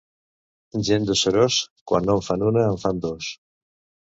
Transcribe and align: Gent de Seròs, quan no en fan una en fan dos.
Gent 0.87 1.05
de 1.09 1.15
Seròs, 1.23 1.57
quan 1.93 2.09
no 2.11 2.17
en 2.21 2.25
fan 2.31 2.47
una 2.49 2.65
en 2.71 2.81
fan 2.87 3.05
dos. 3.05 3.31